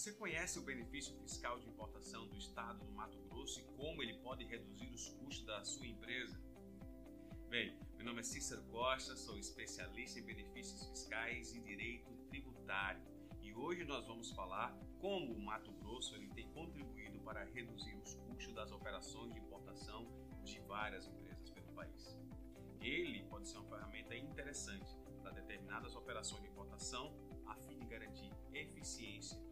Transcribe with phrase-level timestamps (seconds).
[0.00, 4.14] Você conhece o benefício fiscal de importação do estado do Mato Grosso e como ele
[4.20, 6.40] pode reduzir os custos da sua empresa?
[7.50, 13.02] Bem, meu nome é Cícero Costa, sou especialista em benefícios fiscais e direito tributário.
[13.42, 18.14] E hoje nós vamos falar como o Mato Grosso ele tem contribuído para reduzir os
[18.14, 20.08] custos das operações de importação
[20.42, 22.16] de várias empresas pelo país.
[22.80, 27.14] Ele pode ser uma ferramenta interessante para determinadas operações de importação
[27.44, 29.49] a fim de garantir eficiência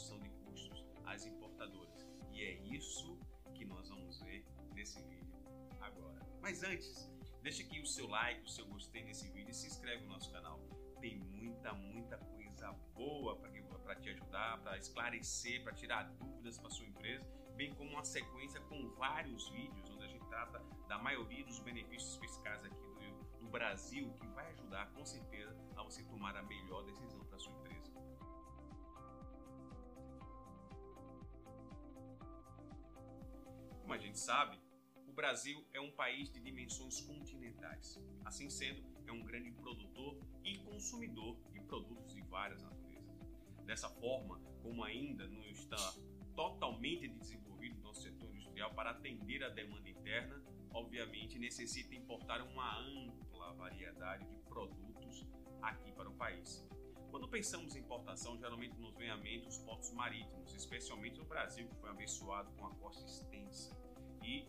[0.00, 2.06] redução de custos às importadoras.
[2.32, 3.18] E é isso
[3.54, 4.44] que nós vamos ver
[4.74, 5.36] nesse vídeo
[5.80, 6.18] agora.
[6.40, 7.10] Mas antes,
[7.42, 10.32] deixa aqui o seu like, o seu gostei nesse vídeo e se inscreve no nosso
[10.32, 10.58] canal.
[11.00, 16.86] Tem muita, muita coisa boa para te ajudar, para esclarecer, para tirar dúvidas para sua
[16.86, 20.58] empresa, bem como uma sequência com vários vídeos onde a gente trata
[20.88, 25.82] da maioria dos benefícios fiscais aqui do, do Brasil, que vai ajudar com certeza a
[25.82, 27.90] você tomar a melhor decisão para sua empresa.
[33.90, 34.56] Como a gente sabe,
[35.08, 38.00] o Brasil é um país de dimensões continentais.
[38.24, 43.18] Assim sendo, é um grande produtor e consumidor de produtos de várias naturezas.
[43.64, 45.92] Dessa forma, como ainda não está
[46.36, 50.40] totalmente desenvolvido nosso setor industrial para atender a demanda interna,
[50.72, 55.26] obviamente necessita importar uma ampla variedade de produtos
[55.62, 56.64] aqui para o país.
[57.10, 61.68] Quando pensamos em importação, geralmente nos vem à mente os portos marítimos, especialmente no Brasil,
[61.68, 63.76] que foi abençoado com a costa extensa
[64.22, 64.46] e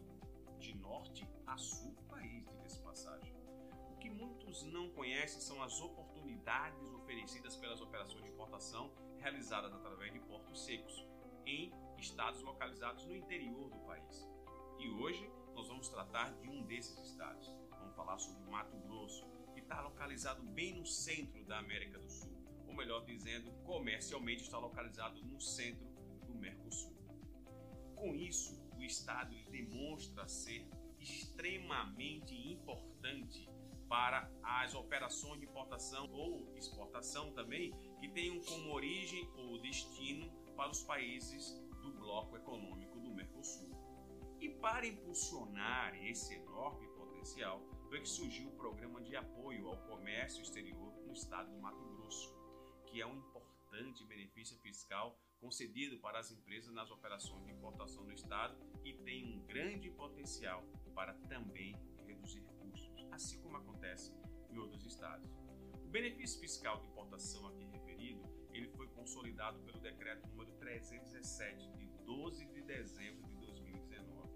[0.60, 3.34] de norte a sul do país, diga-se passagem.
[3.90, 10.14] O que muitos não conhecem são as oportunidades oferecidas pelas operações de importação realizadas através
[10.14, 11.04] de portos secos
[11.48, 14.30] em estados localizados no interior do país.
[14.78, 17.52] E hoje nós vamos tratar de um desses estados.
[17.72, 22.10] Vamos falar sobre o Mato Grosso, que está localizado bem no centro da América do
[22.10, 22.41] Sul
[23.16, 25.88] dizendo, comercialmente está localizado no centro
[26.26, 26.96] do Mercosul.
[27.96, 30.68] Com isso, o Estado demonstra ser
[31.00, 33.50] extremamente importante
[33.88, 40.72] para as operações de importação ou exportação também, que tenham como origem ou destino para
[40.72, 43.70] os países do bloco econômico do Mercosul.
[44.40, 50.42] E para impulsionar esse enorme potencial, foi que surgiu o Programa de Apoio ao Comércio
[50.42, 52.34] Exterior no estado do Mato Grosso,
[52.92, 58.12] que é um importante benefício fiscal concedido para as empresas nas operações de importação do
[58.12, 58.54] Estado
[58.84, 60.62] e tem um grande potencial
[60.94, 61.74] para também
[62.06, 64.14] reduzir custos, assim como acontece
[64.50, 65.32] em outros estados.
[65.86, 71.88] O benefício fiscal de importação aqui referido, ele foi consolidado pelo decreto número 317 de
[72.06, 74.30] 12 de dezembro de 2019.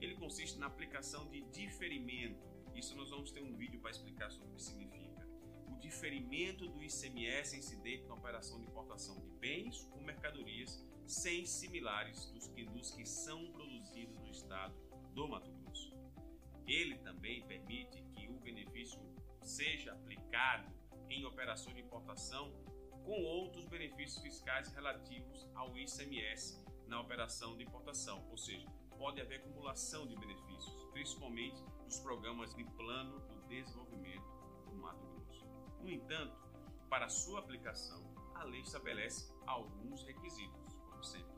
[0.00, 2.42] Ele consiste na aplicação de diferimento.
[2.74, 5.03] Isso nós vamos ter um vídeo para explicar sobre o que significa
[5.74, 12.26] o diferimento do ICMS incidente na operação de importação de bens ou mercadorias sem similares
[12.30, 14.74] dos que, dos que são produzidos no estado
[15.12, 15.92] do Mato Grosso.
[16.66, 18.98] Ele também permite que o benefício
[19.42, 20.72] seja aplicado
[21.10, 22.50] em operações de importação
[23.04, 29.40] com outros benefícios fiscais relativos ao ICMS na operação de importação, ou seja, pode haver
[29.40, 34.43] acumulação de benefícios, principalmente nos programas de plano do desenvolvimento.
[35.84, 36.34] No entanto,
[36.88, 38.02] para sua aplicação,
[38.34, 41.36] a lei estabelece alguns requisitos, como sempre.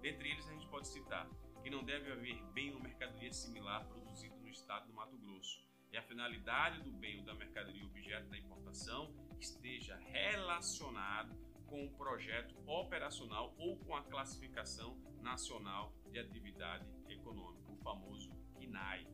[0.00, 1.28] Dentre eles, a gente pode citar
[1.64, 5.96] que não deve haver bem ou mercadoria similar produzido no estado do Mato Grosso e
[5.96, 12.54] a finalidade do bem ou da mercadoria objeto da importação esteja relacionado com o projeto
[12.68, 19.08] operacional ou com a classificação nacional de atividade econômica, o famoso CNAE.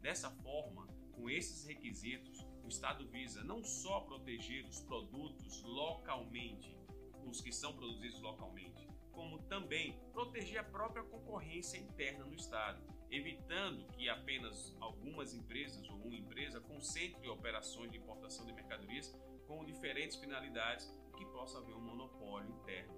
[0.00, 6.76] Dessa forma, com esses requisitos, o Estado visa não só proteger os produtos localmente,
[7.24, 13.86] os que são produzidos localmente, como também proteger a própria concorrência interna no Estado, evitando
[13.92, 19.16] que apenas algumas empresas ou uma empresa concentre operações de importação de mercadorias
[19.46, 22.94] com diferentes finalidades que possa haver um monopólio interno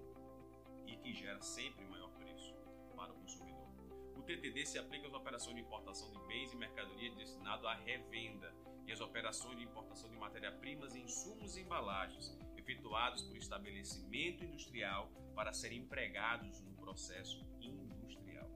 [0.87, 2.55] e que gera sempre maior preço
[2.97, 3.69] para o consumidor.
[4.17, 8.53] O TTD se aplica às operações de importação de bens e mercadorias destinadas à revenda
[8.89, 15.53] e às operações de importação de matéria-primas, insumos e embalagens efetuados por estabelecimento industrial para
[15.53, 18.51] serem empregados no processo industrial.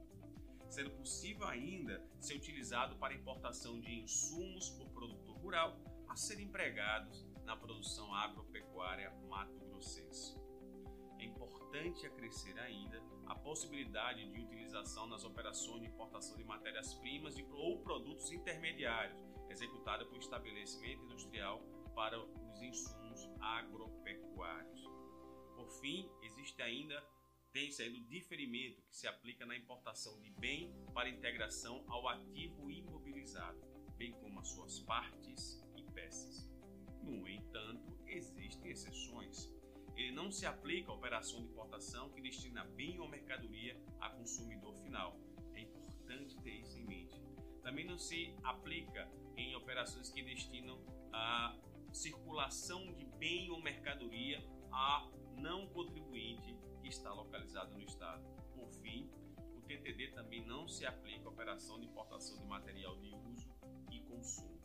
[0.69, 7.23] Sendo possível ainda ser utilizado para importação de insumos por produtor rural a serem empregados
[7.45, 10.35] na produção agropecuária mato-grossense.
[11.19, 17.83] É importante acrescer ainda a possibilidade de utilização nas operações de importação de matérias-primas ou
[17.83, 21.61] produtos intermediários, executada por estabelecimento industrial
[21.95, 24.83] para os insumos agropecuários.
[25.55, 27.01] Por fim, existe ainda
[27.53, 33.61] tem sendo diferimento que se aplica na importação de bem para integração ao ativo imobilizado,
[33.95, 36.49] bem como as suas partes e peças.
[37.03, 39.53] No entanto, existem exceções.
[39.95, 44.75] Ele não se aplica à operação de importação que destina bem ou mercadoria a consumidor
[44.77, 45.19] final.
[45.53, 47.22] É importante ter isso em mente.
[47.63, 50.79] Também não se aplica em operações que destinam
[51.11, 51.57] a
[51.91, 58.23] circulação de bem ou mercadoria a não contribuinte que está localizado no Estado.
[58.55, 59.09] Por fim,
[59.55, 63.47] o TTD também não se aplica à operação de importação de material de uso
[63.91, 64.61] e consumo.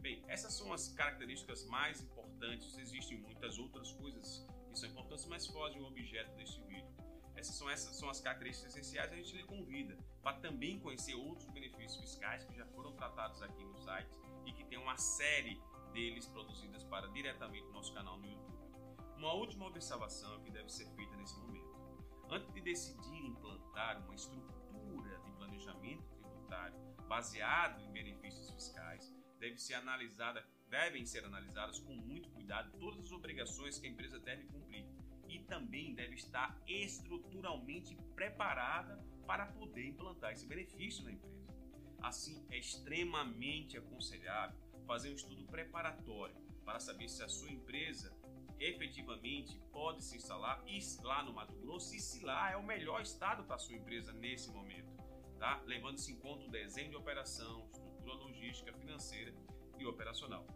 [0.00, 2.76] Bem, essas são as características mais importantes.
[2.78, 6.94] Existem muitas outras coisas que são importantes, mas fogem o objeto deste vídeo.
[7.36, 9.12] Essas são, essas são as características essenciais.
[9.12, 13.64] A gente lhe convida para também conhecer outros benefícios fiscais que já foram tratados aqui
[13.64, 14.16] no site
[14.46, 15.60] e que tem uma série
[15.92, 18.58] deles produzidas para diretamente no nosso canal no YouTube.
[19.16, 21.74] Uma última observação que deve ser feita nesse momento.
[22.30, 26.76] Antes de decidir implantar uma estrutura de planejamento tributário
[27.06, 33.12] baseado em benefícios fiscais, deve ser analisada, devem ser analisadas com muito cuidado todas as
[33.12, 34.86] obrigações que a empresa deve cumprir
[35.34, 41.34] e também deve estar estruturalmente preparada para poder implantar esse benefício na empresa.
[42.00, 48.16] Assim, é extremamente aconselhável fazer um estudo preparatório para saber se a sua empresa
[48.60, 50.64] efetivamente pode se instalar
[51.02, 54.12] lá no Mato Grosso e se lá é o melhor estado para a sua empresa
[54.12, 54.94] nesse momento,
[55.38, 55.60] tá?
[55.66, 59.34] Levando-se em conta o desenho de operação, estrutura logística, financeira
[59.78, 60.46] e operacional.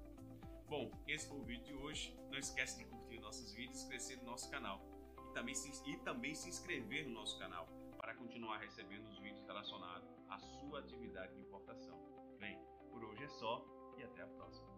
[0.68, 2.16] Bom, esse foi o vídeo de hoje.
[2.30, 2.97] Não esquece de curtir
[3.28, 4.80] nossos vídeos, crescer no nosso canal
[5.28, 9.44] e também se, e também se inscrever no nosso canal para continuar recebendo os vídeos
[9.46, 11.94] relacionados à sua atividade de importação.
[12.38, 12.58] Bem,
[12.90, 13.62] por hoje é só
[13.98, 14.77] e até a próxima.